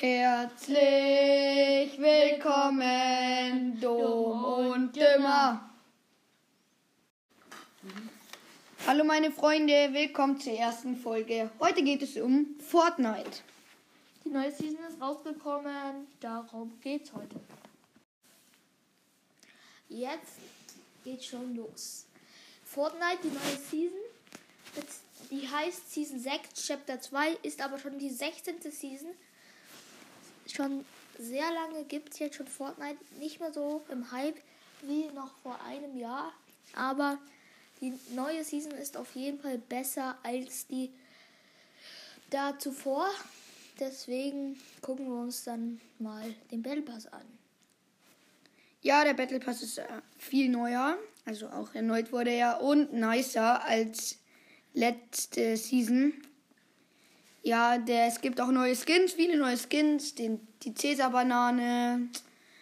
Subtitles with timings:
[0.00, 5.68] Herzlich willkommen, dumm und dümmer.
[8.88, 11.50] Hallo meine Freunde, willkommen zur ersten Folge.
[11.60, 13.42] Heute geht es um Fortnite.
[14.24, 17.38] Die neue Season ist rausgekommen, darum geht's heute.
[19.90, 20.38] Jetzt
[21.04, 22.06] geht's schon los.
[22.64, 23.98] Fortnite, die neue Season,
[25.30, 28.62] die heißt Season 6, Chapter 2, ist aber schon die 16.
[28.72, 29.10] Season
[30.50, 30.86] schon
[31.18, 32.96] sehr lange gibt es jetzt schon Fortnite.
[33.18, 34.40] Nicht mehr so im Hype
[34.80, 36.32] wie noch vor einem Jahr.
[36.74, 37.18] Aber
[37.80, 40.90] die neue Season ist auf jeden Fall besser als die
[42.30, 43.08] da zuvor.
[43.78, 47.22] Deswegen gucken wir uns dann mal den Battle Pass an.
[48.82, 49.84] Ja, der Battle Pass ist äh,
[50.18, 50.96] viel neuer.
[51.24, 54.18] Also auch erneut wurde er und nicer als
[54.74, 56.12] letzte Season.
[57.42, 60.14] Ja, der, es gibt auch neue Skins, viele neue Skins.
[60.14, 62.08] Den, die Cäsar-Banane.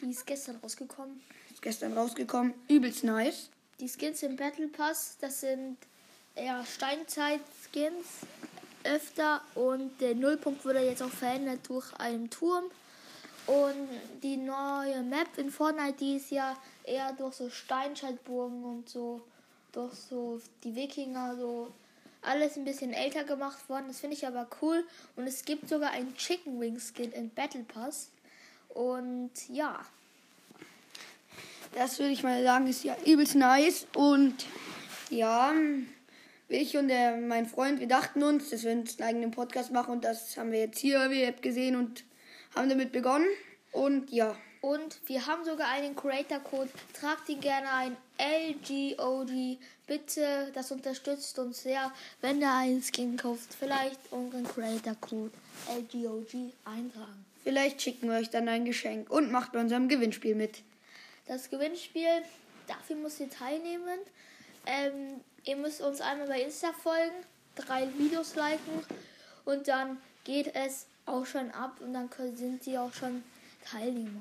[0.00, 1.20] Die ist gestern rausgekommen.
[1.52, 2.54] Ist gestern rausgekommen.
[2.68, 3.50] Übelst nice.
[3.82, 5.76] Die Skins im Battle Pass, das sind
[6.36, 8.06] eher Steinzeit-Skins
[8.84, 9.40] öfter.
[9.56, 12.66] Und der Nullpunkt wurde jetzt auch verändert durch einen Turm.
[13.48, 13.88] Und
[14.22, 19.20] die neue Map in Fortnite, die ist ja eher durch so Steinscheitburgen und so,
[19.72, 21.72] durch so die Wikinger, so
[22.20, 23.86] alles ein bisschen älter gemacht worden.
[23.88, 24.86] Das finde ich aber cool.
[25.16, 28.10] Und es gibt sogar ein Chicken Wing Skin in Battle Pass.
[28.68, 29.84] Und ja.
[31.74, 33.86] Das würde ich mal sagen, ist ja übelst nice.
[33.94, 34.34] Und
[35.10, 35.52] ja,
[36.48, 39.92] ich und der, mein Freund, wir dachten uns, dass wir uns einen eigenen Podcast machen.
[39.92, 42.04] Und das haben wir jetzt hier, wie ihr habt gesehen, und
[42.54, 43.26] haben damit begonnen.
[43.72, 44.36] Und ja.
[44.60, 46.70] Und wir haben sogar einen Creator-Code.
[46.92, 47.96] Tragt ihn gerne ein.
[48.18, 49.58] LGOG.
[49.86, 51.90] Bitte, das unterstützt uns sehr,
[52.20, 53.54] wenn ihr einen Skin kauft.
[53.58, 55.32] Vielleicht unseren Creator-Code
[55.68, 57.24] LGOG eintragen.
[57.42, 60.62] Vielleicht schicken wir euch dann ein Geschenk und macht bei unserem Gewinnspiel mit.
[61.26, 62.22] Das Gewinnspiel,
[62.66, 63.98] dafür müsst ihr teilnehmen.
[64.66, 67.14] Ähm, ihr müsst uns einmal bei Insta folgen,
[67.56, 68.84] drei Videos liken
[69.44, 73.24] und dann geht es auch schon ab und dann sind sie auch schon
[73.64, 74.20] Teilnehmer.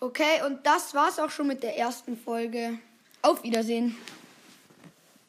[0.00, 2.78] Okay, und das war's auch schon mit der ersten Folge.
[3.22, 3.96] Auf Wiedersehen.